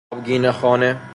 [0.09, 1.01] آبگینه خانه